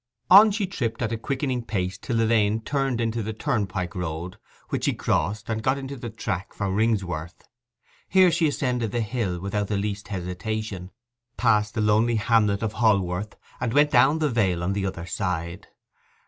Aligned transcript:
On 0.31 0.49
she 0.49 0.65
tripped 0.65 1.03
at 1.03 1.11
a 1.11 1.15
quickening 1.19 1.61
pace 1.63 1.95
till 1.95 2.17
the 2.17 2.25
lane 2.25 2.61
turned 2.61 2.99
into 2.99 3.21
the 3.21 3.33
turnpike 3.33 3.93
road, 3.93 4.39
which 4.69 4.85
she 4.85 4.93
crossed, 4.95 5.47
and 5.47 5.61
got 5.61 5.77
into 5.77 5.95
the 5.95 6.09
track 6.09 6.53
for 6.55 6.71
Ringsworth. 6.71 7.47
Here 8.07 8.31
she 8.31 8.47
ascended 8.47 8.91
the 8.91 9.01
hill 9.01 9.39
without 9.39 9.67
the 9.67 9.77
least 9.77 10.07
hesitation, 10.07 10.89
passed 11.37 11.75
the 11.75 11.81
lonely 11.81 12.15
hamlet 12.15 12.63
of 12.63 12.73
Holworth, 12.73 13.35
and 13.59 13.75
went 13.75 13.91
down 13.91 14.17
the 14.17 14.29
vale 14.31 14.63
on 14.63 14.73
the 14.73 14.87
other 14.87 15.05
side. 15.05 15.67